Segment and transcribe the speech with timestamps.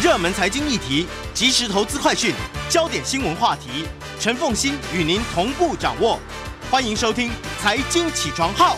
[0.00, 2.32] 热门财经议题、即时投资快讯、
[2.70, 3.84] 焦点新闻话题，
[4.20, 6.20] 陈凤欣与您同步掌握。
[6.70, 7.28] 欢迎收听
[7.58, 8.76] 《财经起床号》。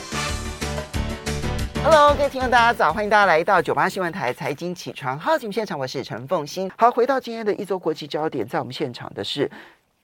[1.85, 2.91] Hello，各位听众，大家早！
[2.91, 6.71] 欢迎大家来到九八新闻台《财经起床号》节目现场，我是陈凤欣。
[6.79, 9.51] 好，回到今天的一周国际焦点，在我们现场的是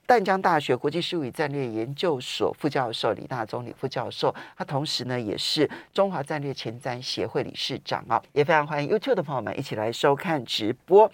[0.06, 11.10] 淡江大学国际事务与战略研究所副教授李大中李副教授，他同时呢也是中华战略前瞻协会理事长啊，也非常欢迎 YouTube 的朋友们一起来收看直播。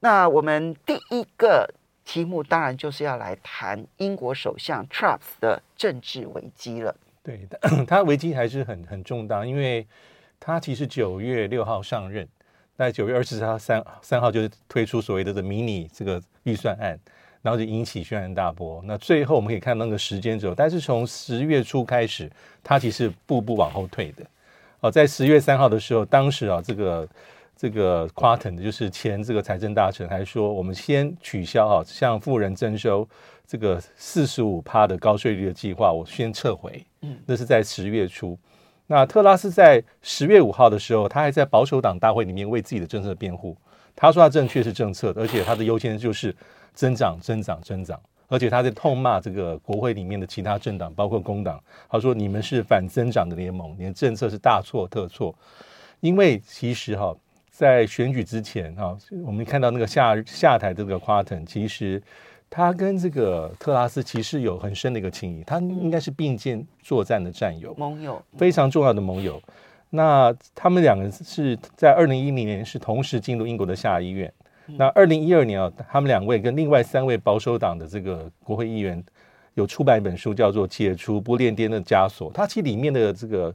[0.00, 1.68] 那我们第一个
[2.04, 6.94] 题目当然就是要来谈英国首相 Truss 的政治危机了。
[7.24, 7.46] 对，
[7.86, 9.84] 他危机还是很 很重大，因为
[10.38, 12.26] 他其实九月六号上任，
[12.76, 16.96] 在九月二十号三三号就是推出所谓的的迷你这个预算案。
[17.48, 18.78] 然后就引起轩然大波。
[18.84, 22.30] 那最后我们可以看到那个时间轴，但是从十月初开始，
[22.62, 24.22] 它其实步步往后退的。
[24.80, 27.08] 哦，在十月三号的时候，当时啊，这个
[27.56, 33.08] 这个 Kwarteng 就是前这个财政大臣还说，我们先取消啊，向富人征收
[33.46, 36.84] 这个四十五趴的高税率的计划，我先撤回。
[37.00, 38.38] 嗯，那是在十月初。
[38.86, 43.56] 那特拉斯在十月五号的时候，他还在保守党大会里面为自己的政策辩护。
[43.96, 46.36] 他说他正确是政策，而且他的优先就是。
[46.78, 51.60] 增长，增长，增长，而且他在痛骂这个国会里面的其他政党，包括工党。
[51.88, 55.34] 他说：“你们是反增长的联盟，你的政策是大错特错。”
[55.98, 57.12] 因为其实哈，
[57.50, 62.00] 在选举之前哈，我们看到那个下下台这个夸腾，其实
[62.48, 69.42] 他跟这个特拉斯其实有很深的一个情谊，他应该是并肩作战的战友、盟友，非常重要的盟友。
[69.90, 74.32] 那他们两个是在二零一零年是同时进入英国的下议院。
[74.76, 79.02] 那二零一二年啊，他们两位跟另外三位保守党的这个国会议员
[79.54, 82.30] 有出版一本书，叫做《解除不列颠的枷锁》。
[82.34, 83.54] 它其实里面的这个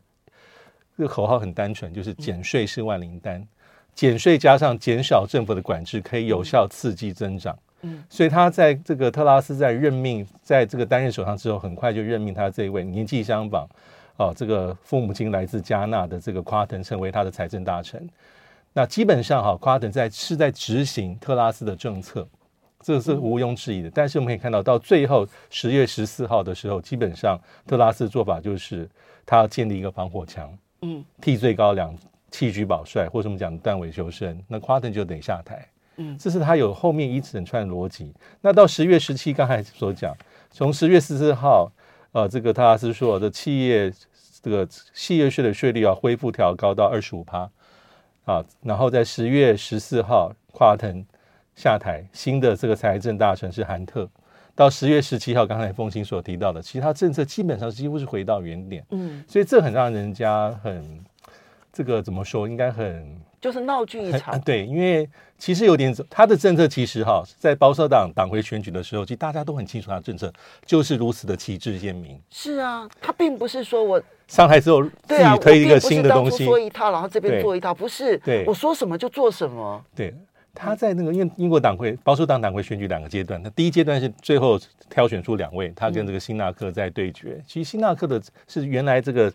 [0.98, 3.46] 这个口号很单纯，就是减税是万灵丹，
[3.94, 7.58] 减税加上减少政府的管制，可以有效刺激增长。
[7.82, 13.68] 嗯，所以他在这个特拉斯在任命，在这个担任首相之后，很快就任命他这一位年纪相仿，
[14.18, 18.10] 哦，这个父母亲来自加纳的这个夸腾成为他的财政大臣。
[18.74, 22.28] 那基本上哈，夸腾在是在执行特拉斯的政策，
[22.82, 23.92] 这个是毋庸置疑的。
[23.94, 28.90] 但是我们可以看到，到最后十月十四号的时候，基本上特拉斯的做法就是
[29.26, 30.52] 他要建立一个防火墙，
[30.82, 31.96] 嗯，替最高两
[32.32, 35.68] 弃居保帅，或者我们讲断尾求生，那夸腾就得下台，
[35.98, 38.12] 嗯，这是他有后面一整串逻辑。
[38.42, 40.18] 那到十月十七，刚才所讲，
[40.50, 41.72] 从十月十四号，
[42.12, 43.94] 呃，这个特拉斯说的企业
[44.42, 47.48] 这个企业税的税率要恢复调高到二十五趴。
[48.26, 51.06] 啊，然后在十月十四号，夸腾
[51.56, 54.10] 下台，新的这个财政大臣是韩特。
[54.56, 58.86] 到十月十七号，刚才凤青所提到的，其他政策基本上几乎是回到原点。
[58.92, 61.04] 嗯，所以这很让人家很
[61.72, 62.48] 这个怎么说？
[62.48, 64.40] 应该很就是闹剧一场。
[64.40, 70.32] 对，因为其实有点他的政策，其实哈，在保守党党魁选举的时候，其实大家都很清楚他的政策
[70.66, 72.18] 就是如此的旗帜鲜明。
[72.30, 74.02] 是啊，他并不是说我。
[74.26, 78.18] 上台之后自己推一个新的东西，说一套，然后这边做一套，不是？
[78.20, 79.84] 对，我说什么就做什么。
[79.94, 80.16] 对，
[80.56, 84.58] 他在那个因为英国党魁保守党党魁选举两个阶段，他第一阶段是最后
[84.90, 87.44] 挑选出两位，他跟这个辛纳克在对决。
[87.46, 89.32] 其实辛纳克的是原来这个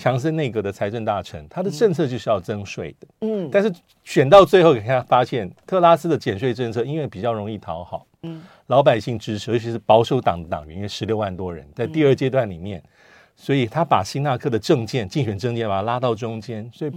[0.00, 3.06] 强森内阁的财政大臣，他的政策就是要征税的。
[3.20, 3.70] 嗯，但是
[4.02, 12.82] 选到最后，给他发现特拉斯的减税政策因为比较容易讨好，嗯，老百姓支持，尤其是保守党的党员，因为十六万多人，在第二阶段里面。
[13.36, 16.92] 所以他把辛纳克的政见、竞选政见把它拉到中间，所以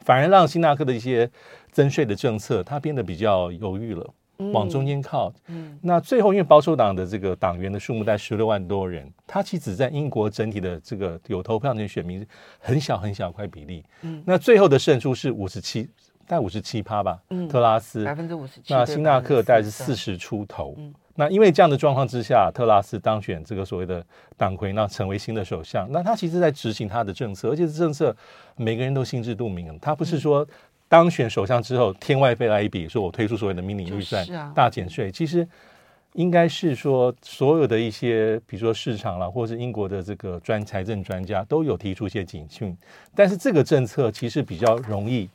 [0.00, 1.30] 反而让辛纳克的一些
[1.72, 4.06] 增税的政策，他变得比较犹豫了，
[4.52, 5.32] 往中间靠。
[5.46, 12.26] 嗯，那最后因为保守党的这个党员的数目在十六万多人，他其实在英国整体的这个有投票的选民
[12.58, 13.84] 很小很小块比例。
[14.02, 15.84] 嗯，那最后的胜出是五十七，
[16.26, 17.18] 大概五十七趴吧。
[17.30, 20.74] 嗯，特拉斯百分之五十七，那辛纳克大概是四十出头。
[20.78, 20.94] 嗯。
[21.18, 24.04] 那因为这样的状况之下，特拉斯当选这个所谓的
[24.36, 25.90] 党魁，那成为新的首相。
[25.90, 28.14] 那他其实在执行他的政策，而且这政策
[28.54, 29.78] 每个人都心知肚明。
[29.80, 30.46] 他不是说
[30.88, 34.24] 当选首相之后天外飞来一笔，说我推出所谓的迷你预算
[34.54, 35.10] 大减税。
[35.10, 35.46] 其实
[36.12, 42.76] 应该是说所有的一些，比如说市场啦，或是英国的这个专财政专家都有提出一些警讯。
[43.14, 45.28] 但是这个政策其实比较容易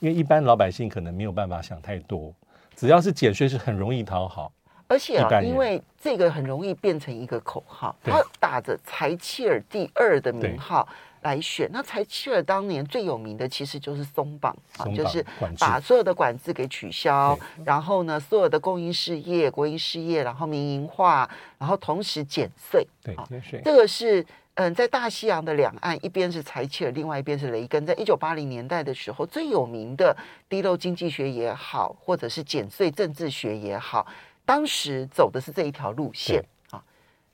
[0.00, 2.32] 因为一般老百姓可能没有办法想太多，
[2.76, 4.52] 只要是减税是很容易讨好。
[4.90, 10.88] 而且啊，因为这个很容易变成一个口号，他打着柴契尔第二的名号
[11.22, 11.68] 来选。
[11.72, 15.24] 那柴契尔当年最有名的其实就是松绑啊，就是
[15.58, 21.28] 把所有的管制给取消，然后呢，所有的公营事业、国营事业，然后民营化，
[21.58, 22.86] 然后同时减税。
[23.02, 23.16] 对，
[23.62, 24.24] 这个是
[24.54, 27.86] 嗯，在大西洋的两岸，一边是柴契尔，另外一边是雷根。
[27.86, 30.16] 在一九八零年代的时候，最有名的
[30.48, 34.04] 低漏经济学也好，或者是减税政治学也好。
[34.44, 36.82] 当时走的是这一条路线啊，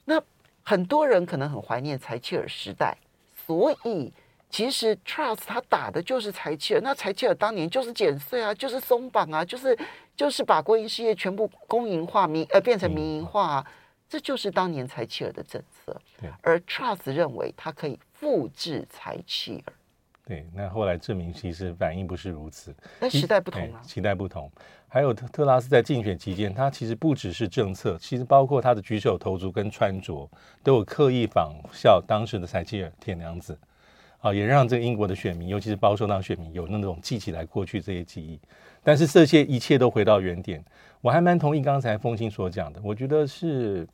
[0.04, 0.20] 那
[0.62, 2.94] 很多人可能很怀念柴契尔时代，
[3.46, 4.12] 所以
[4.48, 6.80] 其实 Truss 他打的就是柴契尔。
[6.80, 9.76] 那柴契尔当年就是减税啊，就是松绑啊，就是
[10.16, 13.66] 就是把国营事业全部公营化、民呃变成民营化啊，
[14.08, 16.00] 这就是当年柴契尔的政策。
[16.40, 19.72] 而 Truss 认为他可以复制柴契尔。
[20.26, 22.74] 对，那后来证明其实反应不是如此。
[22.98, 24.50] 但时代不同啊，时代不同。
[24.94, 30.30] 还有特特拉斯在竞选期间，他其实不只是政策，其实包括他的举手投足跟穿着，
[30.62, 33.58] 都有刻意仿效当时的柴契尔铁娘子，
[34.20, 38.38] 啊，也让这个英国的选民，尤其是保守党选民，有那种记起来过去这些记忆。
[38.84, 40.64] 但是这些一切都回到原点。
[41.00, 43.84] 我还蛮同意刚才风清所讲的，我觉得是。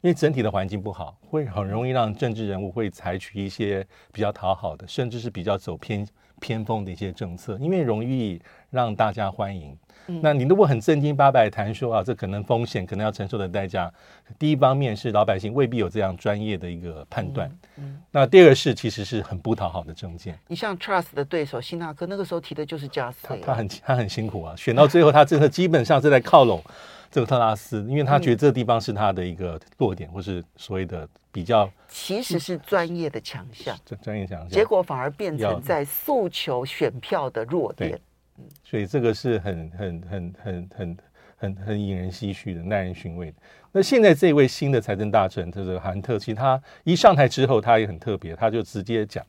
[0.00, 6.06] 因为整体的环境不好，会很容易让政治人物会采取一些比较讨好的，甚至是比较走偏
[6.38, 8.40] 偏锋的一些政策，因为容易
[8.70, 9.76] 让大家欢迎。
[10.08, 13.92] 嗯、那你如果很正经八百谈说啊，这可能风险，可能要承受的代价，
[14.38, 17.48] 第一方面是老百姓未必有这样专业的一个判断。
[17.76, 20.38] 嗯嗯、那第二个是其实是很不讨好的政见。
[20.48, 26.62] 你像 Trust 的对手辛纳克，那个时候提的就是加税，他，他很他很辛苦啊，选到最后他真的基本上是在靠拢。
[27.10, 37.98] 这个特拉斯，因为他觉得这个地方是他的一个弱点，嗯、或是所谓的比较，其实是专业的强项，专专业强项，结果反而变成在诉求选票的弱点。
[38.64, 40.96] 所以这个是很很很很很
[41.36, 43.36] 很很引人唏嘘的，耐人寻味的。
[43.72, 49.24] 那现在这位新的财政大臣，就是韩特，其实他一上台之后，他也很特别，他就直接讲，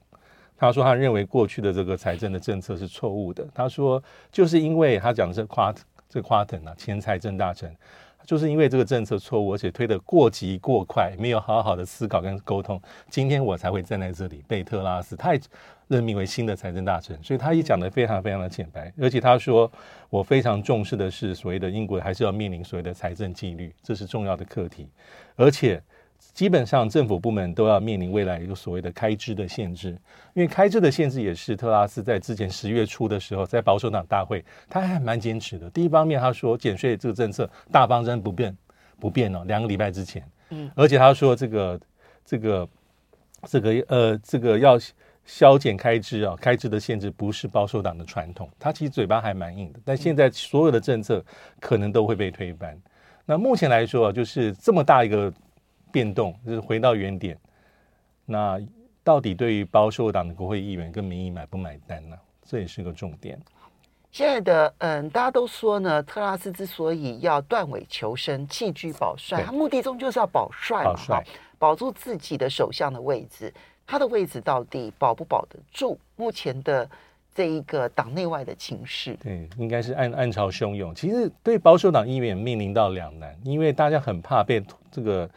[0.57, 3.47] 他说他认为过去的这个财政的政策是错误的。
[3.53, 4.01] 他说
[4.31, 5.73] 就是因为他讲的是夸。
[6.11, 7.71] 这夸腾啊，前财政大臣，
[8.25, 12.81] 就是因为这个政策错误，而且推得过急过快，没有好好的思考跟沟通，
[13.11, 15.39] 今天我才会站在这里被特拉斯太
[15.89, 19.69] 任命为新的财政大臣，所以他也讲得非常非常的浅白，而且他说
[20.09, 24.87] 我非常重视的是所谓的英国还是要面临所谓的财政纪律，这是重要的课题，
[25.35, 25.83] 而且。
[26.33, 29.91] 基本上政府部门都要面临未来一个所谓的开支的限制，
[30.33, 35.69] 因为开支的限制也是特拉斯在之前十月初的时候，在保守党大会，他还蛮坚持的。
[35.69, 38.55] 第一方面，他说减税这个政策大方针不变，
[38.99, 41.79] 不变哦，两个礼拜之前，嗯，而且他说这个
[42.25, 42.69] 这个
[43.47, 44.77] 这个呃这个要
[45.29, 51.23] 削减开支啊，开支的限制不是保守党的传统，他其实嘴巴还蛮硬的，但现在所有的政策
[51.59, 52.75] 可能都会被推翻。
[53.25, 55.31] 那目前来说，就是这么大一个。
[55.91, 57.35] 变动就是回到原点，
[58.23, 58.61] 那
[59.03, 62.15] 到底对于保守党的国会议员跟民意买不买单呢？
[62.43, 63.39] 这也是个重点。
[64.11, 71.25] 现在的嗯，大家都说呢，特拉斯之所以要断尾求生、弃居保帅，他目的中就是要保帅嘛，保帅，
[71.57, 73.51] 保住自己的首相的位置。
[73.89, 75.97] 他的位置到底保不保得住？
[76.15, 76.87] 目前的
[77.33, 80.93] 这一个党内外的情势，对，应该是暗暗潮汹涌。
[80.93, 85.29] 其实对保守党议员面临到两难，因为大家很怕被这个。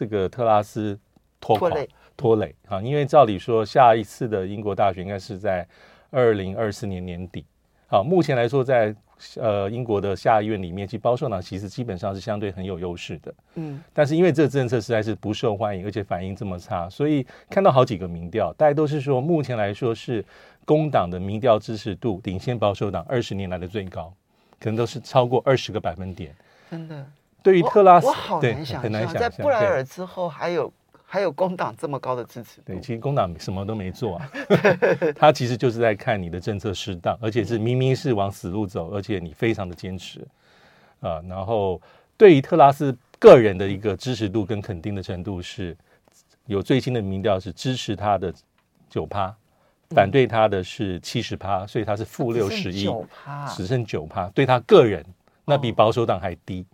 [0.00, 0.98] 这个特拉斯
[1.38, 1.70] 拖垮
[2.16, 5.68] 拖累啊，因为照理说，下一次的英国大选应该是在
[6.08, 7.44] 二零二四年年底。
[7.86, 8.96] 好，目前来说，在
[9.36, 13.34] 呃英国的下议院里面，其实保守党其实基本上是相对很有优势的。
[13.54, 20.24] 嗯，但是因为这个政策实在是不受欢迎，而且反应这么差，所以看到好几个民调，大家都是说，目前来说是
[20.64, 24.12] 工党的民调支持度领先保守党二十年来的最高，
[24.58, 26.34] 可能都是超过二十个百分点。
[26.70, 27.06] 真的。
[27.42, 30.70] 对于特拉斯，我好难想象，在布莱尔之后还有
[31.12, 32.60] 还有工党这么高的支持。
[32.64, 34.30] 对，其实工党什么都没做啊，
[35.16, 40.24] 他其实就是在看你的政策适当，而且是明明是往死路走，而且你非常的坚持
[41.00, 41.20] 啊。
[41.28, 41.82] 然后
[42.16, 45.76] 对于特拉斯个人的一个支持度跟肯定的程度是，
[46.46, 48.32] 有最新的民调是支持他的
[48.88, 49.34] 九趴，
[49.88, 52.88] 反对他的是七十趴，所以他是负六十一，
[53.56, 55.04] 只剩九趴，对他个人
[55.44, 56.64] 那比保守党还低。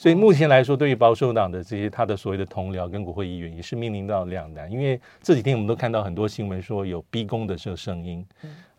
[0.00, 4.72] 所以目前来说，对于保守党的这些他的所谓的同僚跟国会议员，也是面临到两难。
[4.72, 8.26] 因为这几天我们都看到很多新闻说有逼宫的这个声音，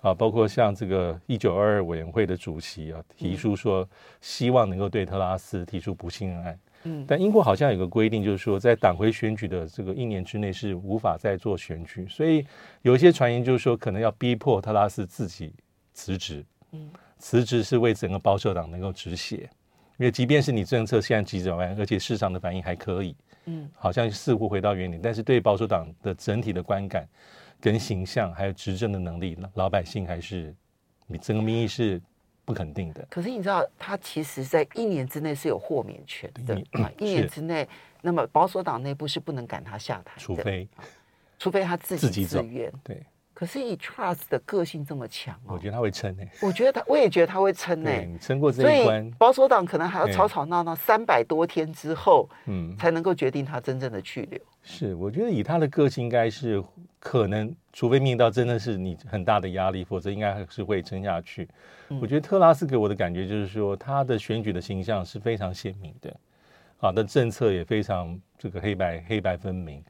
[0.01, 3.87] 啊，包括像这个一九二二委员会的主席啊，提出说
[4.19, 6.59] 希望能够对特拉斯提出不信任案。
[6.85, 12.43] 嗯，但英国好像有个规定，就是说在党魁选举的这个一年之内是无法再做选举，所以
[12.81, 15.53] 有一些传言就是说可能要逼迫特拉斯自己
[15.93, 16.43] 辞职。
[16.71, 19.47] 嗯，辞职是为整个保守党能够止血，
[20.01, 23.15] 因为即便是你政策现在急转弯，而且市场的反应还可以，
[23.45, 27.07] 嗯，好像似乎回到原点，但是对保守党的整体的观感
[27.59, 30.55] 跟形象，还有执政的能力，老百姓还是
[31.05, 32.01] 你整个民意是。
[32.43, 36.59] 不肯定的，可是你知道，他其实在一年之内是有豁免权的，
[36.97, 37.69] 一年之内，
[38.01, 40.67] 那么保守党内部是不能赶他下台的，除非，
[41.37, 42.73] 除非他自己自愿。
[42.83, 43.05] 对，
[43.41, 46.23] 可是以 Truss 的个性这么强哦，我觉得他会撑呢。
[46.43, 47.89] 我觉得他，我也觉得他会撑呢。
[47.89, 54.39] 你撑过这一关，保守党可能还要吵吵闹闹三百多天之后，嗯，才能够决定他真正的去留。
[54.61, 56.63] 是，我觉得以他的个性，应该是
[56.99, 61.49] 可能，除非面临到真的是你很大的压力，否则应该还是会撑下去。
[61.89, 66.15] 嗯、我觉得特拉斯给我的感觉就是说，他的选举的形象是非常鲜明的，
[66.77, 69.83] 好的政策也非常这个黑白黑白分明。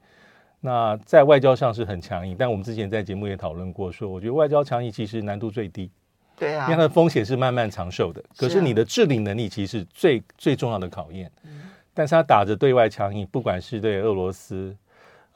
[0.62, 5.90] 那在外交上是很强硬，但我们之前在节目也讨论过，说我觉得外交强硬其实难度最低，
[6.38, 8.24] 对啊，因为它的风险是慢慢长寿的。
[8.36, 11.30] 可是你的治理能力其实是最最重要的考验。
[11.44, 14.74] 嗯但是他打着对外强硬，不管是对俄罗斯、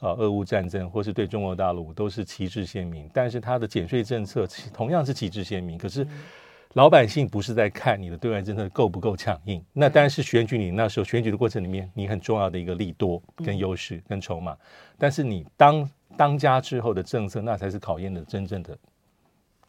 [0.00, 3.06] 呃，俄乌战争，或是对中国大陆，都是旗帜鲜明。
[3.12, 5.76] 但是他的减税政策同样是旗帜鲜明。
[5.76, 6.08] 可是
[6.76, 14.54] 老百姓不是在看你的对外政策够不够强硬，那当然是选举你那时候选举的过程里面，你很重要的一个利多跟优势跟筹码。
[14.98, 18.76] 但是你当当家之后的政策，那才是考验的真正的。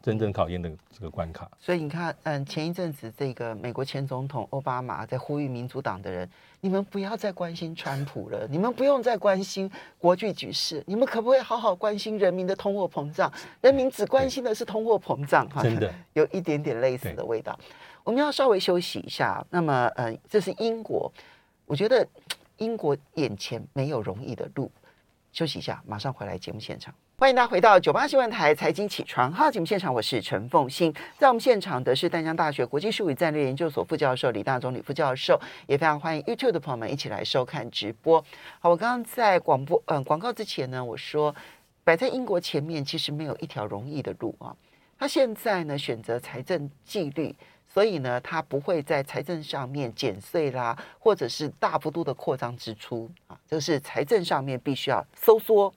[0.00, 6.28] 真正考验的这个关卡，所以你看，嗯，前一阵子这个美国前总统奥巴马在呼吁民主党的人，
[6.60, 13.30] 你们不要再关心川普了，你们不用再关心国际局势，你们可不可以好好关心人民的通货膨胀？
[13.60, 17.58] 人民只关心的是通货膨胀，哈，真的有一点点类似的味道。
[18.04, 19.44] 我们要稍微休息一下。
[19.50, 21.12] 那么，嗯，这是英国，
[21.66, 22.06] 我觉得
[22.58, 24.70] 英国眼前没有容易的路。
[25.32, 26.94] 休息一下，马上回来节目现场。
[27.20, 30.94] 欢迎大家回到九八新闻台财经起床号节目现场，我是陈凤欣。
[31.18, 38.24] 在我们现场的是淡江大学国际事务与战略研究所副教授李大中李副教授，也非常欢迎 YouTube 的朋友们一起来收看直播。
[38.60, 41.34] 好，我刚刚在广播嗯广告之前呢，我说
[41.82, 44.54] 摆在英国前面其实没有一条容易的路啊。
[44.96, 47.34] 他现在呢选择财政纪律，
[47.66, 55.74] 所以呢他不会在财政上面减税啦，或者是大幅度的扩张支出啊，就是财政上面必须要收缩。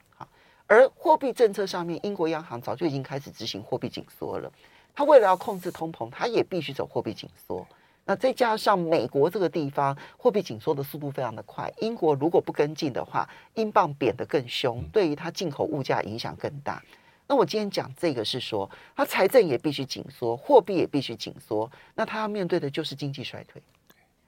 [0.72, 4.50] 而货币政策上面，英国央行早就已经开始执行货币紧缩了。
[4.94, 7.66] 它为了要控制通膨，它也必须走货币紧缩。
[8.06, 16.82] 那再加上美国这个地方货币紧缩的速度非常的快，英国如果不跟进的话，英镑贬得更凶，对于它进口物价影响更大。
[17.26, 21.70] 那我今天讲这个是说，它财政也必须紧缩，货币也必须紧缩。
[21.94, 23.60] 那它要面对的就是经济衰退，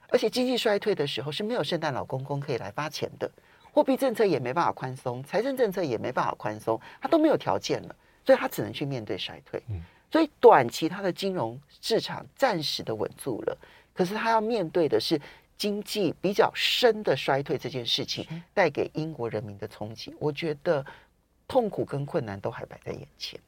[0.09, 3.31] 而且经济衰退的时候是没有圣诞老公公可以来发钱的。
[3.75, 9.61] 货币政策也没办法宽松，财政政策也没办法宽松，它都没有条件了，所以它只能去面对衰退。
[10.13, 13.59] 所以短期它的金融市场暂时的稳住了，
[13.93, 15.21] 可是它要面对的是
[15.59, 20.15] 经济比较深的衰退这件事情带给英国人民的冲击。
[20.21, 20.87] 我觉得
[21.49, 23.41] 痛苦跟困难都还摆在眼前。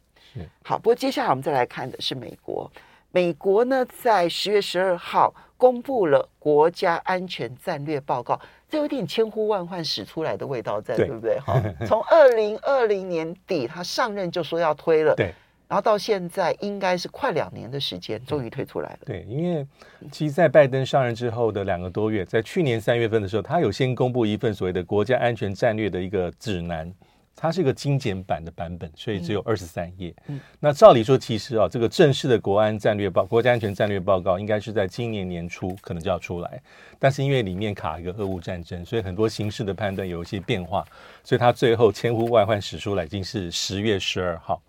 [0.64, 2.68] 好，不过接下来我们再来看的是美国。
[3.12, 8.41] 美国呢，在十月十二号公布了国家安全战略报告。
[8.69, 11.39] 这有点千呼万唤始出来的味道在，对，对不对？
[11.39, 15.33] 哈， 从二零二零年底他上任就说要推了，对，
[15.69, 18.99] 然后到现在应该是快两年的时间，终于推出来了。
[19.07, 19.65] 对，因为
[20.11, 26.93] 其实，在拜登上任之后的两个多月，在去年三月份的时候，他有先公布一份所谓的国家安全战略的一个指南。
[27.38, 30.12] 它是一个精简版的版本，所以只有二十三页。
[30.28, 36.62] 嗯，那照理说，其实啊，这个正式的国安战略报、国家安全战略报告应该是在今年年初可能就要出来，
[36.99, 40.83] 但是因为里面卡一个俄乌战争，所以很多形势的判断有一些变化，
[41.23, 44.62] 所以它最后千呼万唤始出来，已经是十月十二号。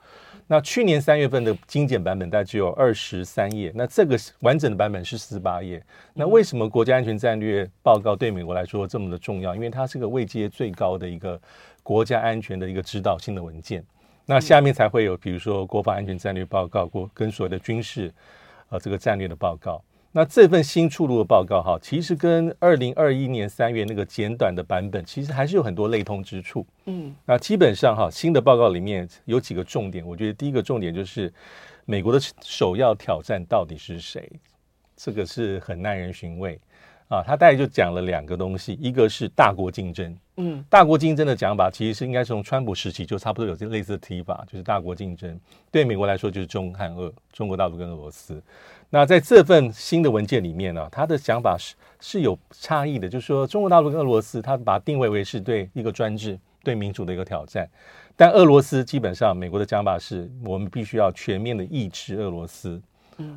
[0.50, 5.82] 那去年三月份的精简版本大概只有二十三页，那这个完整的版本是四十八页。
[6.14, 9.56] 那为什么国家安全战略报告对美国来说这么的重要？
[9.56, 11.40] 因为它是个位阶最高的一个。
[11.88, 13.82] 国家安全的一个指导性的文件，
[14.26, 18.14] 那下面才会有，比如说国防安全战略报告，国跟所谓的军事，
[18.68, 19.82] 呃，这个战略的报告。
[20.12, 26.68] 那这份新出炉的报告哈，其实跟二零二一年三月那个简短的版本，其实还是有很多类通之处。
[26.88, 31.34] 嗯，那基本上哈，新的报告里面有几个重点，我觉得第一个重点就是
[31.86, 34.30] 美国的首要挑战到底是谁？
[34.98, 36.60] 这个是很耐人寻味。
[37.08, 45.40] 啊，他大概就讲了两个东西，一个是大国竞争，嗯，大国竞争的讲法其实是应该是从川普时期就差不多有这类似的提法，就是大国竞争。
[45.72, 48.42] 对美国来说就是中和俄，中国大陆跟俄罗斯。
[48.90, 57.68] 那在这份新的文件里面呢，他的想法是是有差异的，就是说中国大陆跟俄罗斯，他把它定位为是对一个专制、对民主的一个挑战，
[58.16, 62.80] 但俄罗斯基本上美国的讲法是我们必须要全面的抑制俄罗斯。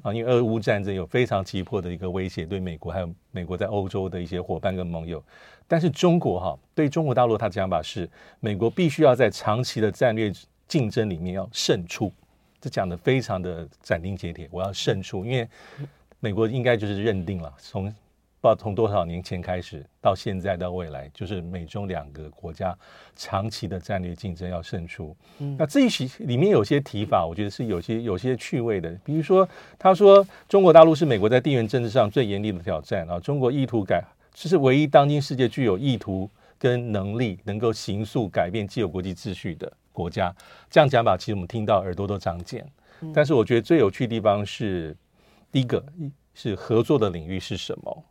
[0.02, 5.22] 啊，因为俄乌战争有非常急迫的一个威胁，对美国还有美国在欧洲的一些伙伴跟盟友。
[5.66, 8.08] 但是中国哈，对中国大陆，他的讲法是，
[8.40, 10.32] 美国必须要在长期的战略
[10.66, 12.12] 竞争里面要胜出，
[12.60, 15.49] 这讲的非常的斩钉截铁，我要胜出，因为
[16.18, 17.92] 美国应该就是认定了，从
[18.40, 22.75] 不知道从多少年前开始到现在到未来，就是美中两个国家
[23.14, 25.14] 长期的战略竞争要胜出。
[25.40, 29.47] 嗯，那这一期里面有些提法，我觉得是有些有些趣味的，比如说
[29.78, 34.02] 他说中国大陆是美国在地缘政治上最严厉的挑战啊，中国意图改。
[34.32, 40.35] 这是唯一当今世界具有意图跟能力能够形塑改变既有国际秩序的国家。
[40.70, 42.66] 这样讲法，其实我们听到耳朵都长茧。
[43.12, 44.97] 但是我觉得最有趣的地方是，
[45.52, 45.85] 第一个
[46.32, 48.04] 是合作的领域是什么？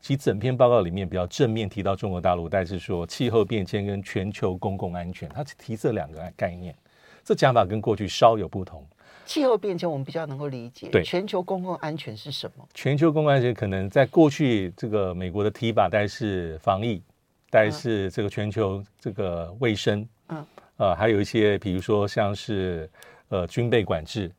[0.00, 6.74] 其实整篇报告里面比较正面提到中国大陆，但是说气候变迁跟全球公共安全，它提这两个概念。
[7.22, 8.84] 这讲法跟过去稍有不同。
[9.26, 12.66] 气候变迁我们比较能够理解，对全球公共安全是什么？
[12.74, 17.00] 全球公共安全可能在过去这个美国的提法，大概是防疫，
[17.48, 20.44] 大概是这个全球这个卫生，嗯，
[20.78, 22.90] 呃，还有一些比如说像是
[23.28, 24.32] 呃军备管制、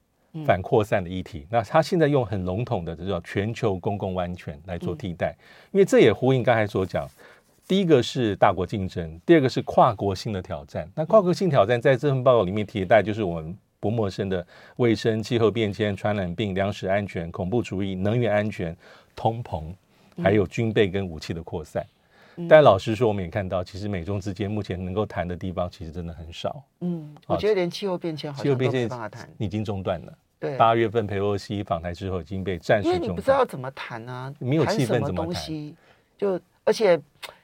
[0.46, 1.40] 反扩散的议题。
[1.40, 7.08] 嗯、那他现在用很笼统的这叫全球公共安全来做替代，嗯、因为这也呼应刚才所讲，
[7.68, 10.90] 第一个是大国竞争，第二个是跨国性的挑战。
[10.96, 13.58] 那跨国性挑战在这份报告里面提的，就是我们。
[13.82, 14.46] 不陌生的
[14.76, 18.78] 卫生、气候变迁、传染病、粮食安全、恐怖主义、能源安全、
[19.16, 19.74] 通膨，
[20.22, 21.82] 还有军备跟武器的扩散。
[21.82, 21.90] 嗯、
[22.48, 26.64] 但老实说，我们也看到，其实美中之间目前能够谈的地方，其实真的很少。
[26.80, 30.14] 嗯，我觉得连气候变迁好像都没办法谈，已经中断了。
[30.40, 32.96] 对，八月份佩洛西访台之后，已经被暂时中断。
[32.96, 35.76] 因为你不知道怎么谈啊，没有气氛怎么谈？
[36.18, 37.00] 就而且。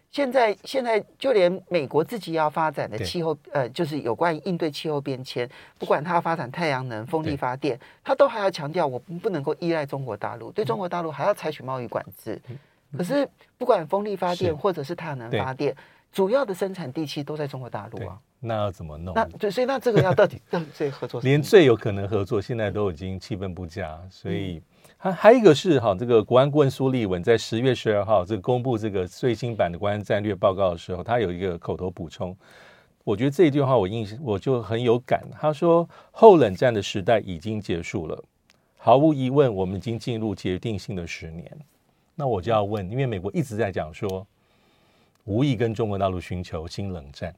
[0.09, 12.41] 现在，现在就连美国自己要发展的气候，呃，就是有关于应对气候变迁，不管它要发展太阳能、风力发电，它都还要强调我们不能够依赖中国大陆，对中国大陆还要采取贸易管制。
[12.95, 13.27] 可是，
[13.57, 15.75] 不管风力发电或者是太阳能发电，
[16.11, 18.19] 主要的生产地区都在中国大陆啊。
[18.39, 19.15] 那要怎么弄？
[19.15, 21.19] 那对，所以那这个要到底 到底合作？
[21.21, 24.61] 连最有可能合作，现在都已经气氛不佳，所以。
[24.99, 32.35] 还还有一个是哈，这个国安顾问苏立文在十月十二号这个公布这个最新版的国安战略报告的时候，他有一个口头补充，
[33.03, 35.21] 我觉得这一句话我印我就很有感。
[35.39, 38.23] 他说后冷战的时代已经结束了，
[38.75, 41.45] 毫无疑问，我们已经进入决定性的十年。
[42.19, 44.25] 那我就要问，因为美国一直在讲说，
[45.25, 47.33] 无意跟中国大陆寻求新冷战，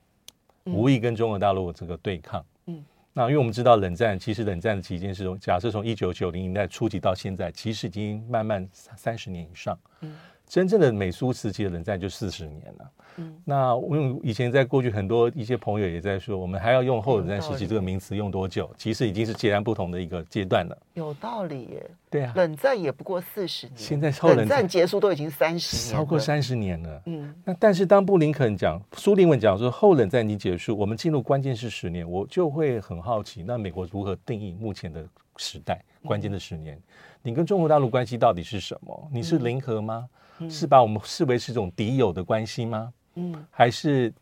[0.64, 2.44] 无意跟中国大陆这个对抗。
[2.66, 9.78] 嗯那因为我们知道冷战，其实冷战的期间是从假设从一九九零年代初期到现在，其实已经慢慢三十年以上。
[10.02, 10.16] 嗯，
[10.50, 12.92] 真正的美苏时期的冷战就四十年了。
[13.18, 18.70] 嗯，那我用以前在过去很多一些朋友也在说，我们还要用后冷战时期这个名词用多久？
[18.76, 20.76] 其实已经是截然不同的一个阶段了。
[20.96, 21.92] 有道理耶。
[22.10, 27.02] 对啊，冷战也不过四十年，现在后冷战结束都已经三十年，超过三十年了。
[27.06, 35.06] 嗯，那但是当布林肯讲苏林文讲说后冷战已经结束，我们进入关键是十年，我就会很好奇，那美国如何定义目前的
[35.38, 36.80] 时代关键的十年？
[37.22, 39.10] 你跟中国大陆关系到底是什么？
[39.12, 40.08] 你是零和吗？
[40.48, 42.94] 是把我们视为是一种敌友的关系吗？
[43.16, 44.14] 嗯，还是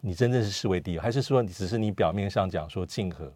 [0.00, 1.00] 你真正是视为敌友？
[1.00, 3.32] 还是说你只是你表面上讲说竞合？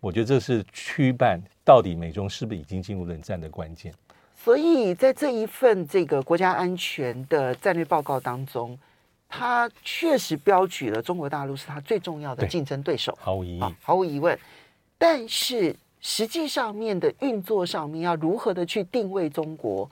[0.00, 3.92] 我觉得这是区办到底美中是不是已经进入冷战的关键。
[4.34, 8.78] 所以在这一份这个国家安全的战略报告当中，
[9.28, 14.38] 他确实标举了中国大陆是他最重要的竞争对手，毫无疑义，毫无疑问。
[14.98, 19.90] 但是实际上面的运作上面要如何的去定位中国，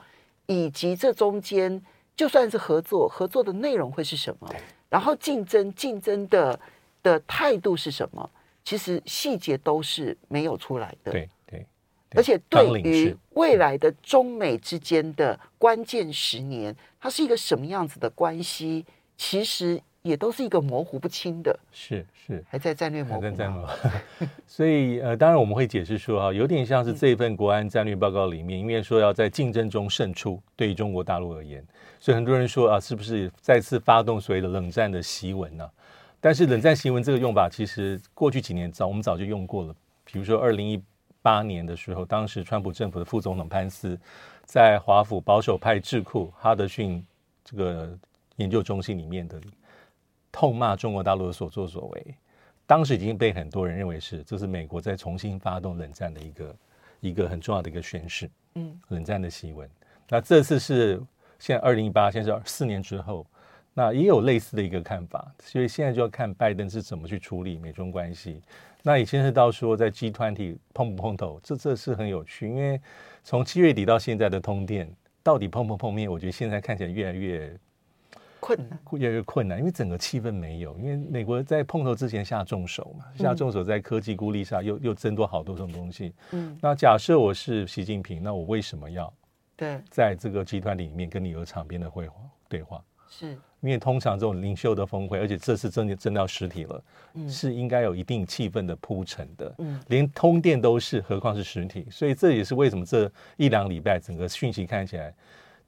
[0.52, 1.82] 以及这中间
[2.16, 4.48] 就算是合作，合作的内容会是什么？
[4.88, 6.58] 然后竞争，竞争的
[7.02, 8.28] 的态度是什么？
[8.64, 11.66] 其实细节都是没有出来的，对对，
[12.10, 18.86] 对，而且对于未来的中美之间的关键十年，它是一个什么样子的关系，
[19.16, 24.26] 其实也都是一个模糊不清的，是是，还在战略模糊，还在战略模糊。
[24.48, 31.64] 所以呃，当然我们会解释说啊，有点像是这一份国安战略报告里面，因为说要在竞争中胜出，对于中国大陆而言，
[32.00, 35.70] 所以很多人说啊，是不是再次发动所谓的冷战的檄文呢？
[36.20, 39.74] 但是冷战檄文这个用法，其实过去几年早我们早就用过了。
[40.04, 40.82] 比如说二零一
[41.22, 43.96] 八年的时候，当时川普政府的副总统潘斯
[44.44, 47.04] 在华府保守派智库哈德逊
[47.44, 47.96] 这个
[48.36, 49.40] 研究中心里面的
[50.32, 52.14] 痛骂中国大陆的所作所为，
[52.66, 56.56] 当时已经被很多人认为是这是美国在重新发动冷战的一个
[57.00, 58.28] 一个很重要的一个宣示。
[58.54, 59.68] 嗯，冷战的檄文。
[60.08, 61.00] 那这次是
[61.38, 63.24] 现在二零一八，现在是四年之后。
[63.74, 68.38] 那也有类似的一个看法，所以现在就要看拜登是怎么去处理美中关系。
[68.82, 72.78] 那以前是到说在 G 团体碰不碰头，这这是很有趣，因为
[73.24, 77.58] 从七月底到现在的通电，到底碰不碰面，我觉得现在看起来越来越
[78.42, 86.12] 困难，越来越困难，因为整个气氛没有，因为美国在碰头之前下重手嘛，下重手在科技孤立下又又增多好多种东西。
[86.32, 89.14] 嗯，那假设我是习近平，那我为什么要
[89.54, 92.16] 对在这个集团里面跟你有场边的会话
[92.48, 92.82] 对话？
[93.08, 99.54] 是因为通常这种领袖的峰会，而且这次真的真的要实体了，嗯、是应该有一定气氛的铺陈的。
[99.58, 101.86] 嗯，连通电都是，何况是实体？
[101.90, 105.14] 所以这也是为什么这一两礼拜整个讯息看起来。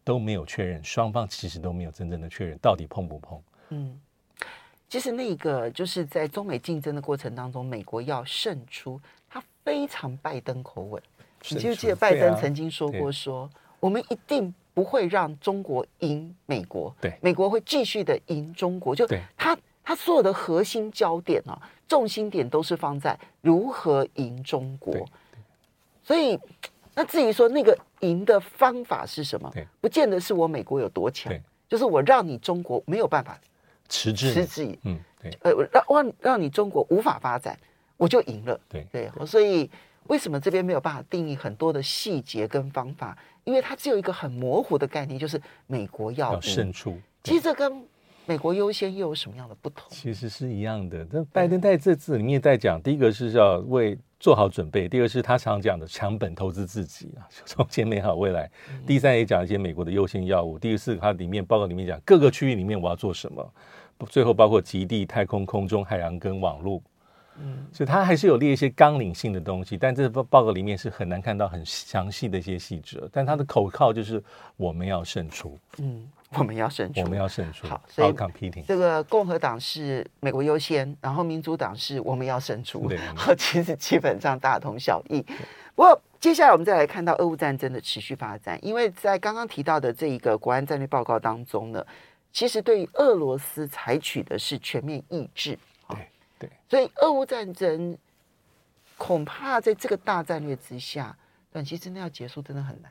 [0.04, 3.42] 都没有确认，双方其实都没有真正的确认，到底碰不碰？
[3.70, 3.98] 嗯，
[4.86, 11.02] 其实那个就是在中美竞争的过程当中，美国要胜出，他非常拜登口吻。
[11.48, 18.94] 你记不记得拜登曾经说过说，说我们一定不会让中国赢美国，对，美国会继续的赢中国。
[18.94, 25.08] 就他他所有的核心焦点啊，重心点都是放在如何赢中国，
[26.02, 26.38] 所以。
[26.94, 29.50] 那至于说那个赢的方法是什么？
[29.52, 31.32] 对，不见得是我美国有多强，
[31.68, 33.38] 就是我让你中国没有办法
[33.88, 37.58] 迟滞，迟滞，嗯，对，呃，让让让你中国无法发展，
[37.96, 39.68] 我就赢了，对对，所以
[40.06, 43.16] 为什么这边没有办法定义很多的细节跟方法？
[43.44, 46.98] 因为它只有一个很模糊的概念，就是美国要胜出。
[47.22, 47.86] 其实这跟
[48.26, 49.86] 美国优先又有什么样的不同？
[49.90, 51.06] 其实是一样的。
[51.10, 53.98] 那拜登在这次里面在讲，第一个是要为。
[54.20, 54.88] 做好准备。
[54.88, 58.50] 第二是他常讲的强本投资自己啊， 从前美好未来。
[58.86, 60.58] 第三也讲一些美国的优先药物。
[60.58, 63.52] 第四，它里面报告里面讲各个区域里面我要做什么。
[64.08, 66.82] 最后包括极地、太空、空中、海洋跟网络。
[67.38, 73.06] 嗯，所以它还是有列一些纲领性的东西，但这报报告里面是很难看到很详细的一些细则。
[73.12, 74.24] 但它的口号就是
[74.56, 75.58] 我们要胜出。
[75.80, 76.08] 嗯。
[76.40, 77.66] 我们要胜出，我们要胜出。
[77.66, 78.14] 好，所以
[78.66, 82.90] 这个共和党是美国优先，然后民主党是我们要胜出。
[83.14, 85.24] 好，其实基本上大同小异。
[85.74, 91.84] 不过接下来我们再来看到俄乌战争的持续发展，因为在刚刚提到的这一个国安战略报告当中呢，
[92.32, 95.58] 其实对于俄罗斯采取的是全面抑制。
[95.88, 97.96] 对对，所以俄乌战争
[98.96, 101.16] 恐怕在这个大战略之下，
[101.50, 102.90] 短期真的要结束真的很难。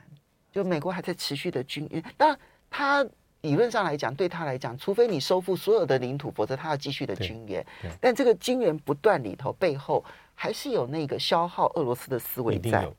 [0.52, 2.38] 就美国还在持续的军演，当然
[2.70, 3.06] 他。
[3.44, 7.64] 理论上来讲，对他来讲，除非你收复所有的领土，否则他要继续的军援。
[8.00, 10.02] 但这个军援不断里头，背后
[10.34, 12.58] 还是有那个消耗俄罗斯的思维在。
[12.58, 12.96] 一定有。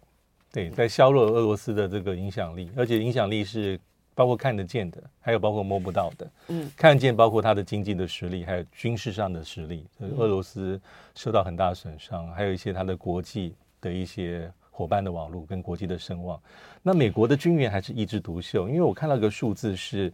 [0.51, 3.79] 对，在削弱俄罗斯的这个影响力，而且影响力是
[4.13, 6.31] 包括看得见的，还有包括摸不到的。
[6.49, 9.87] 嗯，看见包括他的经济的实力，还有军事上的实力。
[9.99, 10.79] 俄罗斯
[11.15, 14.51] 受到很大的损伤，还有一些他的国际的一些。
[14.75, 16.37] 伙伴的网络跟国际的声望，
[16.83, 18.67] 那美国的军援还是一枝独秀。
[18.67, 20.11] 因为我看到一个数字是，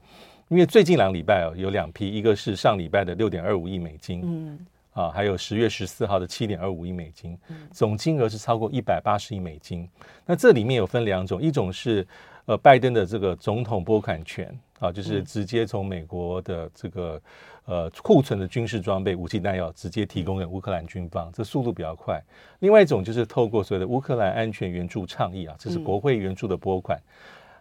[0.49, 4.59] 因为最近两个礼拜哦，有两批，一个是上礼拜的六点二五亿美金，嗯，
[4.93, 7.35] 啊，还有十月十四号的七点二五亿美金，
[7.71, 9.89] 总金额是超过一百八十亿美金。
[10.27, 12.07] 那这里面有分两种，一种是
[12.45, 17.19] 呃拜登的这个总统拨款权啊，就是直接从美国的这个。
[17.65, 22.21] 呃，库存的军事装备、武器弹药直接提供给乌克兰军方，这速度比较快。
[22.59, 26.99] 另外一种就是透过所谓的乌克兰安全援助倡议啊，这是国会援助的拨款，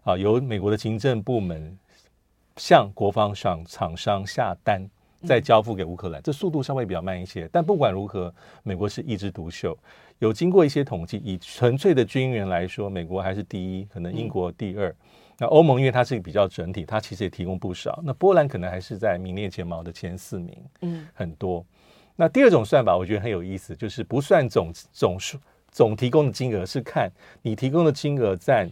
[0.03, 1.79] 啊，由美国的行政部门
[2.57, 4.89] 向国防厂厂商下单，
[5.25, 7.49] 再交付给乌克兰，这速度稍微比较慢一些。
[7.53, 9.77] 但不管如何，美国是一枝独秀。
[10.19, 14.95] 有经过一些统计，以纯粹的军援来说，美国还是第一，可能英国第二。
[15.42, 17.98] 那欧盟因为它是一个比较整体，它其实也提供不少。
[18.05, 21.64] 那波兰可能还是在名列前茅的前四名，嗯，很多。
[22.14, 25.38] 那第二种算法我觉得很有意思，就是不算总总数
[25.70, 28.70] 总提供的金额，是看你提供的金额占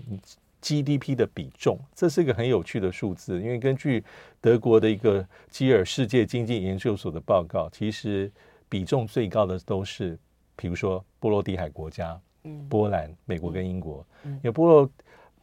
[0.60, 1.78] GDP 的比重。
[1.94, 4.04] 这是一个很有趣的数字，因为根据
[4.38, 8.30] 德国的一个基尔世界经济研究所的报告，其实
[8.68, 10.18] 比重最高的都是，
[10.54, 14.90] 比如说波罗的海国家，嗯，波兰、美国跟英国，嗯，有波罗。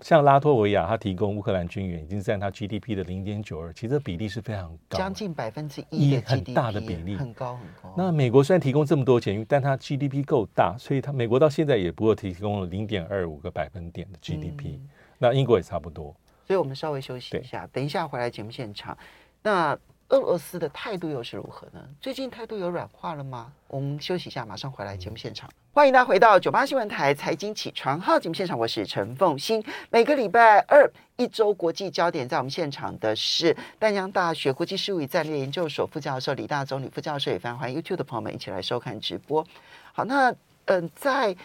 [0.01, 7.93] 像拉脱维亚，它提供乌克兰军援已经占它 GDP 的零点九二，其实比例是非常高，将近百分之一，很大的比例，很高很高。
[7.97, 14.89] 那美国虽然提供这么多钱，但它 GDP 够大，所以它美国到现在也不过提供了零点二五个百分点的 GDP，嗯。
[15.17, 16.15] 那英国也差不多。
[16.45, 18.97] 所以我们稍微休息一下，等一下回来节目现场。
[19.41, 19.77] 那
[20.09, 21.83] 俄罗斯的态度又是如何呢？
[21.99, 23.51] 最近态度有软化了吗？
[23.67, 25.49] 我们休息一下，马上回来节目现场。
[25.73, 29.63] 欢迎大家回到九八新闻台财经起床号节目现场，我是陈凤欣。
[29.89, 30.87] 每个礼拜二
[31.17, 39.43] 一周国际焦点，在我们现场的是丹江大学国际事务与战略研究所副教授李大宗李副教授，也非常欢迎 YouTube 的朋友们一起来收看直播。
[39.91, 40.33] 好，那
[40.65, 41.35] 嗯、在。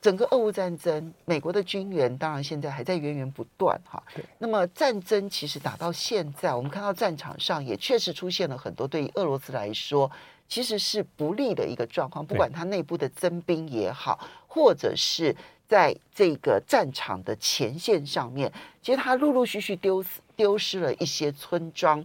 [0.00, 4.02] 整个俄乌战争，美国的军援当然现在还在源源不断哈。
[4.38, 10.10] 那么战争其实打到现在，我们看到战场上也确实出现了很多对于俄罗斯来说
[10.48, 15.34] 其实是不利的一个状况，不管它内部的增兵也好，或者是
[15.66, 22.04] 在这个战场的前线上面，其实它陆陆续续丢失丢失了一些村庄。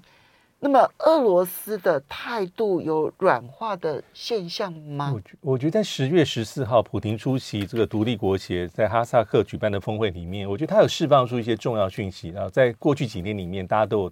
[0.64, 5.12] 那么俄罗斯的态度有软化的现象吗？
[5.14, 12.30] 我觉我觉得在十月十四号，普丁出席这个独立国协在哈萨克举办的峰会里面，我觉得他有释放出一些重要讯息。
[12.30, 14.10] 然后在过去几年里面，大家都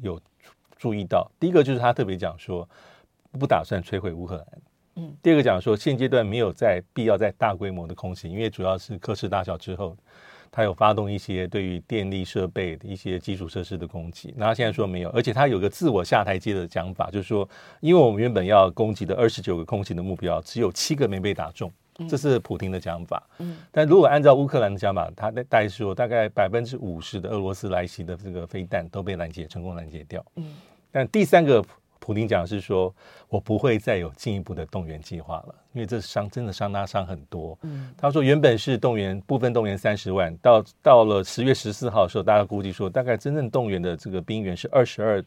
[0.00, 0.20] 有
[0.76, 2.68] 注意到，第一个就是他特别讲说
[3.32, 4.46] 不打算摧毁乌克兰，
[4.94, 9.96] 嗯，第二个讲说现阶段没有在必要在大规模的空袭，因为主要是科室大小之后。
[10.52, 17.48] 他有发动一些对于电力设备的一些基础设施的攻击，那他现在说没有，而且他有个自我下台阶的讲法，就是说，
[17.80, 21.72] 因为我们原本要攻击的二十九个空袭的目标，只有七个没被打中，
[22.08, 23.22] 这是普京的讲法。
[23.38, 30.24] 嗯，但如果按照乌克兰的讲法，他大概说大概百分之五十的俄罗斯来袭的这个飞弹都被拦截成功拦截掉。
[30.36, 30.54] 嗯，
[30.90, 31.64] 但第三个。
[32.00, 32.92] 普丁讲的是说，
[33.28, 37.56] 我不会再有进一步的动员计划了，因为这伤真的伤他伤很多。
[37.62, 45.22] 嗯，他说原本是动员部分动员三十万，到到了十月十四号的时候，大家估计说大概真正动员的这个兵员是二十二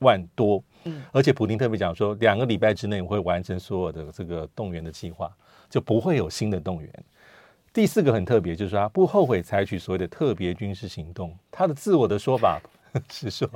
[0.00, 0.62] 万多。
[0.84, 5.32] 嗯，而且普丁特别讲说，两个礼拜之内我会完成所有的这个动员的计划，
[5.70, 6.92] 就不会有新的动员。
[7.72, 11.32] 第四个很特别，就是说他不后悔采取所谓的特别军事行动。
[11.50, 12.60] 他的自我的说法。
[13.10, 13.48] 是说，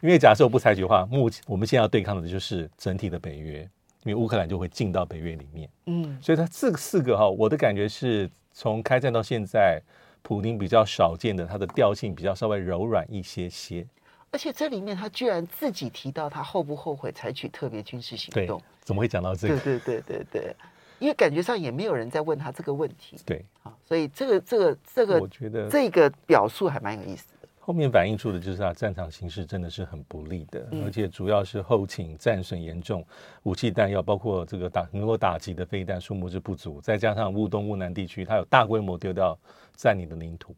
[0.00, 3.60] 因为假设我不采取的话，目前我们现在要对抗的就是整体的北约，
[4.04, 5.68] 因为乌克兰就会进到北约里面。
[5.86, 9.80] 嗯，所以他这四个哈，我的感觉是从开战到现在，
[10.22, 13.86] 普丁比较少见的，他的调性比较稍微柔软一些些。
[14.32, 18.58] 而且这里面他居然自己提到他后不后悔采取特别军事行动？
[18.58, 19.58] 对，怎么会讲到这个？
[19.58, 20.56] 对对对对对，
[21.00, 23.18] 因为感觉上也没有人在问他这个问题。
[23.26, 27.26] 对，啊，所以这个这个这个，我觉得这个表述还蛮有意思。
[27.70, 33.06] 后面反映出的就是他战场形势真的是很不利的，而且主要是后勤战损严重，
[33.44, 39.38] 武器弹药包括这个打能够打击的飞弹数目是不足，再加上乌东乌南地区它有大规模丢掉
[39.76, 40.52] 占领的领土。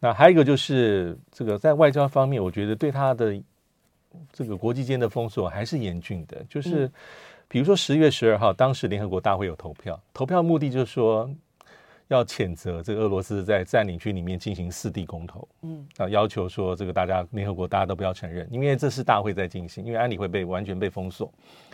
[0.00, 3.38] 那还有一个就是这个在外交方面，我觉得对他的
[4.32, 6.42] 这个国际间的封锁还是严峻的。
[6.48, 6.90] 就是
[7.46, 11.30] 比如说十月十二号，当时联合国大会有投票，投票目的就是说。
[12.12, 21.32] 要谴责这个俄罗斯在占领区里面进行四地公投，嗯，啊，要求说这个大家联合国大家都不要承认，因为这是大会在进行，因为安理会被完全被封锁、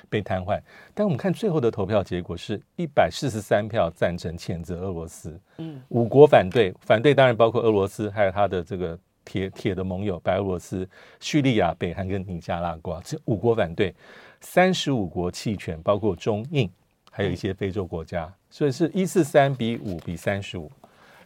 [0.08, 0.60] 被瘫痪。
[0.94, 10.88] 但我们看最后的投票结果是一百四十三票赞成谴责俄罗斯，嗯，五国反对，反对当然包括俄罗斯，还有他的这个铁铁的盟友白俄罗斯、
[11.20, 13.94] 叙利亚、北韩跟尼加拉瓜，这五国反对，
[14.40, 16.70] 三十五国弃权，包括中印。
[17.10, 20.70] 还有一些非洲国家，所以是一四三比五比三十五。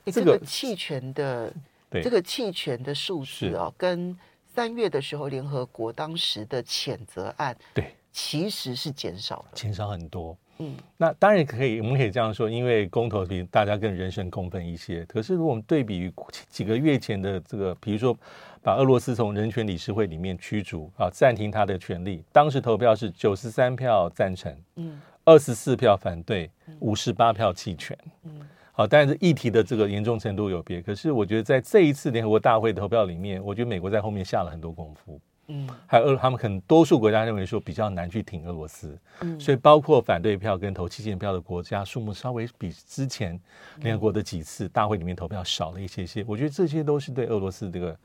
[0.06, 1.52] 这个弃权的，
[1.88, 4.18] 对这个弃权的数字哦，跟
[4.52, 10.36] 三月的时候联合国当时的谴责案，对，其实是减少了，减少很多。
[10.58, 15.04] 嗯，那当然可以，我们可以这样说，因为公投比大家更人神共愤一些。
[15.06, 16.12] 可是如果我们对比于
[16.48, 18.16] 几个月前的这个，比如说
[18.60, 25.00] 把俄罗斯从人权理事会里面驱逐啊，暂停他的权利，当时投票是九十三票赞成，嗯。
[25.24, 27.96] 二十四票反对，五十八票弃权。
[28.24, 28.40] 嗯，
[28.72, 30.82] 好，但是议题的这个严重程度有别。
[30.82, 35.20] 可是我觉得在这一次联合国大会投票里面，我觉得美国在后面下了很多功夫。
[35.48, 38.96] 嗯，还有俄，他们可能多数国家认为说比较难去挺俄罗斯。
[39.20, 43.38] 嗯，所以包括反对票跟投弃权票的国家数目稍微比之前
[43.78, 46.24] 联合国的几次大会里面投票少了一些些。
[46.28, 47.96] 我觉得这些都是对俄罗斯这个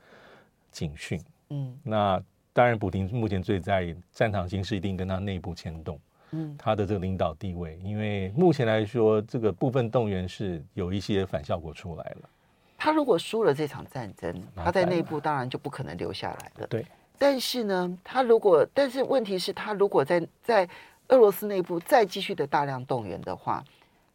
[0.72, 1.20] 警讯。
[1.50, 5.98] 嗯，那当然，普丁目前最在意战场形势，一定跟他内部牵动。
[6.32, 12.28] 嗯，他的这个领导地位，因为目前来说，这个部分动员是有一些反效果出来了。
[12.76, 16.66] 他如果输了这场战争，他在内部当然就不可能留下来了。
[16.68, 16.86] 对，
[17.18, 20.68] 但是呢，他如果，但是问题是，他如果在在
[21.08, 23.64] 俄罗斯内部再继续的大量动员的话，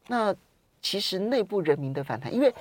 [0.08, 0.34] 那
[0.82, 2.54] 其实内部人民的反弹，因为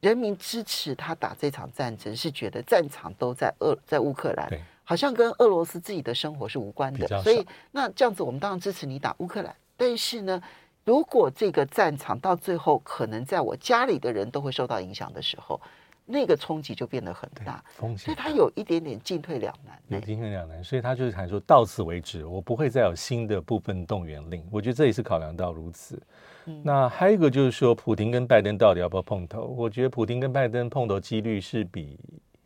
[0.00, 4.48] 人民支持他打这场战争，是觉得战场都在俄在乌克兰。
[4.90, 4.94] 对。
[4.94, 9.54] 好像跟俄罗斯自己的生活是无关的，所以那这样子，我们当然支持你打乌克兰。
[9.76, 10.42] 但是呢，
[10.84, 15.60] 如果这个战场到最后可能在我家里的人都会受到影响的时候，
[16.06, 19.78] 那个冲击就变得很大，风险，所以他有一点点进退两难。
[19.86, 24.44] 有进退两难，所以他就是喊说到此为止，我不会再有新的部分动员令。
[24.50, 26.02] 我觉得这也是考量到如此。
[26.46, 29.44] 嗯、那还有一个就是说，普京跟拜登到底要不要碰头？
[29.44, 31.96] 我觉得普京跟拜登碰头几率是比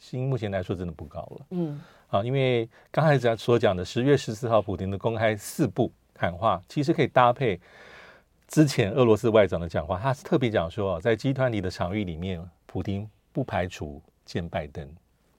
[0.04, 1.46] 新目前来说真的不高了。
[1.50, 1.80] 嗯。
[2.08, 7.58] 啊，因为刚才咱所讲的十月十四号，普丁的公开四部喊话，其实可以搭配
[8.46, 9.98] 之前俄罗斯外长的讲话。
[9.98, 14.86] 他是特别讲说，在集团里的场域里面，普丁不排除见拜登。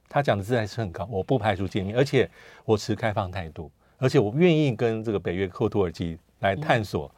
[0.09, 2.29] 他讲的自然是很高，我不排除见面，而且
[2.65, 3.71] 我持开放态度。
[3.97, 7.09] 而且我愿意跟这个北约或土耳其来探索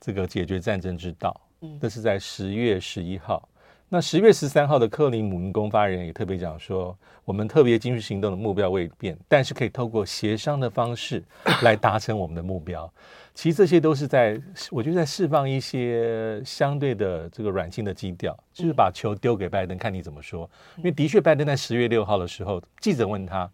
[0.00, 1.38] 这个解决战争之道。
[1.60, 3.48] 嗯，这是在十月十一号。
[3.88, 11.22] 那十月十三号的克林姆林宫发言人也特别讲说，我们特别军事行动的目标未变，但是可以透过协商的方式
[11.62, 12.92] 来达成我们的目标。
[13.32, 14.40] 其实这些都是在，
[14.72, 20.50] 我觉得在释放一些相对的这个软性的基调，就是把球丢给拜登，看你怎么说。
[20.78, 23.48] 因为的确，拜登在十月六号的时候，记者问他，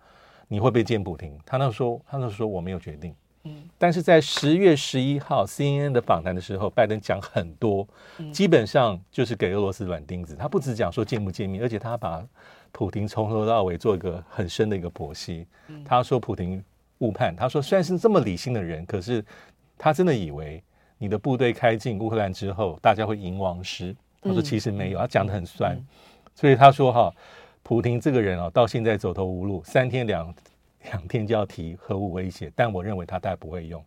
[0.49, 1.39] 你会不会见普廷？
[1.45, 3.15] 他那时候说，他那时候说我没有决定。
[3.45, 7.85] 嗯，但是在十月十一号 CNN 的访谈的时候，拜登讲很多，
[8.33, 10.37] 基本上就是给俄罗斯软钉子。
[10.37, 12.25] 他不只讲说见不见面，而且他把
[12.71, 15.45] 普亭从头到尾做一个很深的一个剖析。
[15.85, 16.63] 他说普亭
[16.99, 19.25] 误判，他说虽然是这么理性的人，可是
[19.77, 20.63] 他真的以为
[20.99, 23.93] 你的部队开进乌克兰之后，大家会赢王师。
[24.23, 25.77] 他说其实没有，他讲的很酸。
[26.37, 27.13] 所以他说哈，
[27.65, 30.33] 普亭这个人啊，到现在走投无路，三天两。
[30.85, 33.85] 两天就要提核武威胁，但我认为他大概不会用，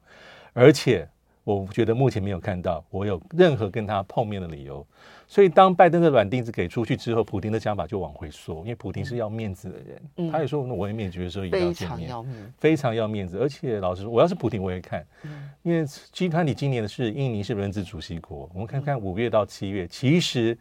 [0.53, 1.07] 而且
[1.43, 4.85] 我觉得目前没有看到我有任何跟他碰面的理由。
[5.27, 13.39] 所以当拜登的软钉子给出去之后，普京的想法就往回缩，因为普京是要面子的人，嗯、他也说我也面子的时候也要见面，非常要面，非常要面子。
[13.39, 20.55] 而且老实说，我要是普京我也看，嗯、因为集团里今年的是印尼是轮值主席国，我们看看五月到七月，其实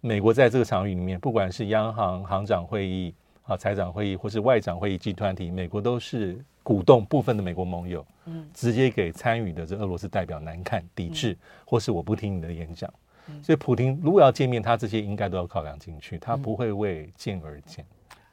[0.00, 3.12] 美国在这个场域里面，不管是央行行长会议。
[3.44, 12.90] 啊，财长会议或是外长会议集团体，美国都是鼓动部分的美国盟友，嗯，直接给参与的这俄罗斯代表难看、抵制，嗯、或是我不听你的演讲。
[13.26, 17.84] 嗯、所以，普京如果要见面，他这些应该都要考量进去，他不会为见而见。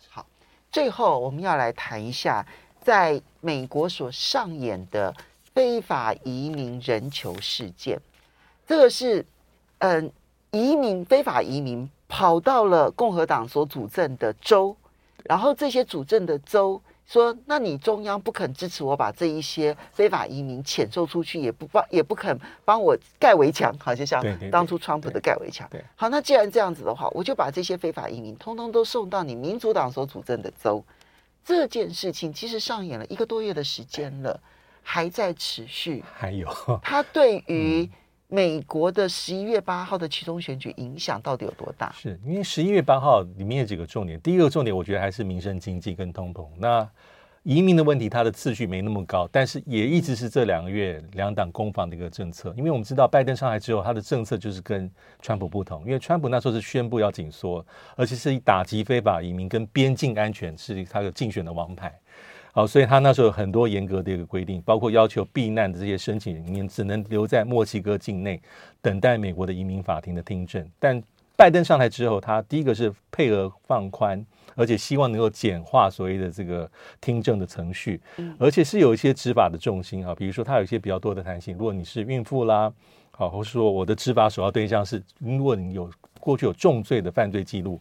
[0.10, 0.26] 好，
[0.72, 2.46] 最后我们要来谈一下，
[2.80, 5.14] 在美国所上演的
[5.54, 8.00] 非法移民人球事件，
[8.66, 9.26] 这个是，
[9.80, 10.10] 嗯，
[10.52, 14.74] 移民非法移民跑到了共和党所主政的州。
[15.26, 25.70] 然后这些主政的州说：“那你中央不肯支持我把这一些非法移民遣送出去，也不帮也不肯帮我盖围墙，好，就像当初川普的盖围墙。
[25.96, 30.84] 好，那既然这样子的话，我就把这些非法移民通通都送到你民主党所主政的州。
[31.44, 34.40] 这件事情其实上演了一个多月的时间了，
[34.82, 36.04] 还在持续。
[36.14, 36.50] 还有，
[36.82, 37.90] 他对于。
[38.34, 41.92] 美国的十一月八号的期中选举影响到底有多大？
[41.92, 46.48] 是因为十一月八号里面有几个重点，第一个重点我觉得还是民生经济跟通膨。
[46.58, 46.90] 那
[47.44, 52.54] 移民的问题，它的次序没那么高，但是也一直是这两个月两党攻防的一个政策。
[52.56, 54.90] 因为我们知道拜登上台之后，他的政策就是跟
[55.22, 57.66] 川普不同，因为川普那时候是宣布要紧缩，
[57.98, 61.94] 而且是以打击非法移民跟边境安全是他的竞选的王牌。
[62.54, 68.42] 好，所以他那时候有很多严格的一个规定，包括要求避难的这些申请人员只能留在墨西哥境内
[68.82, 70.68] 等待美国的移民法庭的听证。
[70.78, 71.02] 但
[71.38, 78.02] 拜登上台之后，他第一个是配额放宽，而且希望能够简化所谓的这个听证的程序，
[78.38, 82.72] 而且是有一些执法的重心啊，比如说他有一些比较多的弹性，如果你是孕妇啦，
[83.12, 87.80] 好，或是说我的执法首要对象是，如果你有过去有重罪的犯罪记录。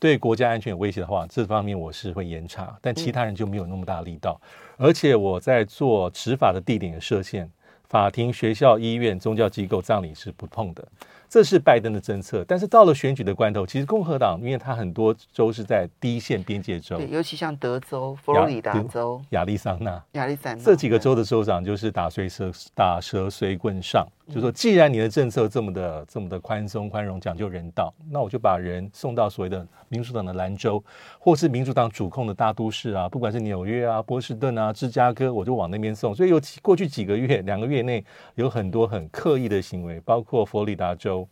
[0.00, 4.40] 对国家安全有威胁的话，这方面我是会严查，但其他人就没有那么大力道。
[4.78, 7.48] 而且我在做执法的地点的设限，
[7.86, 10.82] 法庭、学校、医院、宗教机构、葬礼是不碰的。
[11.28, 30.82] 这是拜登的政策，但是到了选举的关头，其实共和党，因为他很多州是在第一线边界州，对，尤其像德州、佛罗里达州、亚利桑那、亚利桑那这几个州的州长，就是打随蛇打蛇随棍上，嗯、就说既然你的政策这么的这么的宽松宽容，讲究人道，那我就把人送到所谓的民主党的兰州，
[31.18, 36.14] 或是民主党主控的大都市啊，不管是纽约啊、波士顿啊、芝加哥，我就往那边送。
[36.14, 38.04] 所以有过去几个月、 两个月内，
[38.36, 41.26] 有很多很刻意的行为，包括佛罗里达州。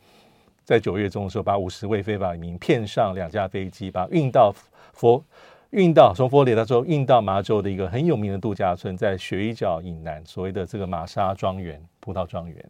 [0.65, 4.55] 在九月中的时候，把五十位非法移民骗上两架飞机，把运到
[4.93, 5.25] 佛
[5.71, 12.63] 运到从佛罗里达州运到麻州的一个很有名的度假村，在雪衣角以南，所谓的这个玛莎庄园葡萄庄园。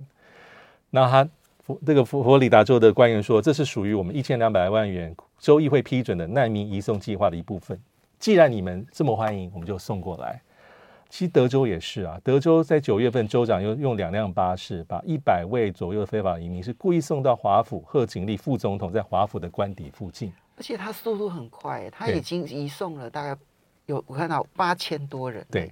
[0.90, 1.28] 那他
[1.64, 7.78] 佛这个佛罗里达州的官员说，这是属于我们一千两百万元州议会批准的难民移送计划的一部分。
[8.18, 10.40] 既然你们这么欢迎，我们就送过来。
[11.10, 23.40] 其实德州也是啊，德州在九月份，州长又用两辆巴士把一百位左右的非法移民是故意送到华府，贺锦丽副总统在华府的官邸附近，而且他速度很快，他已经移送了大概
[23.86, 25.46] 有我看到八千多人。
[25.50, 25.70] 对，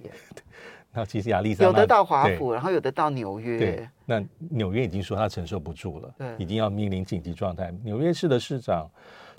[0.97, 3.59] 那其实亚利桑那有的到华府，然后有的到纽约。
[3.59, 7.71] 对，那纽约已经说他承受不住了，对，已经要面临紧急状态。
[7.83, 8.89] 纽约市的市长。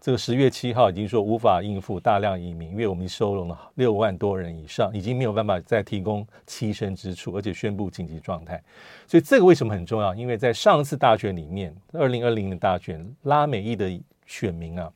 [0.00, 8.62] 这个十月七号已经说无法应付大量移民，因为我们收容了六万多人以上，已经没有办法再提供栖身之处，而且宣布紧急状态。
[9.08, 10.14] 所以这个为什么很重要？
[10.14, 13.90] 因为在上次大选里面，二零二零年大选，拉美裔的
[14.24, 14.88] 选民啊，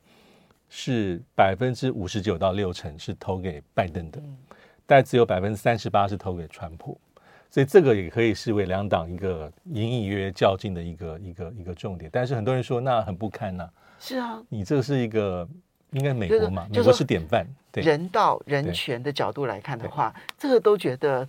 [0.69, 4.21] 是百分之五十九到六成是投给拜登的。
[4.85, 6.99] 大概只有百分之三十八是投给川普，
[7.49, 12.09] 所以这个也可以视为两党一个隐隐约约较劲的一个一个一个重点。
[12.11, 13.69] 但是很多人说那很不堪呐，
[13.99, 15.47] 是啊，你这个是一个
[15.91, 21.27] 应该美国嘛，美国是典范，对人道人权的角度来看的话，这个都觉得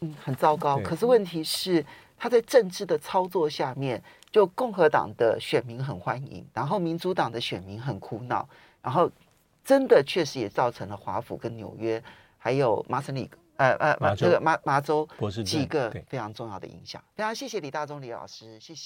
[0.00, 0.78] 嗯很糟糕。
[0.78, 1.84] 可是问题是，
[2.16, 8.48] 他在政治的操作下面，就共和党的选民很欢迎，然后民主党的选民很苦恼，
[8.80, 9.10] 然后
[9.64, 12.02] 真的确实也造成了华府跟纽约。
[12.44, 15.08] 还有麻省理，呃呃，这个麻麻州
[15.46, 17.02] 几个非常重要的影响。
[17.16, 18.82] 非常谢谢李大中李老师，谢谢。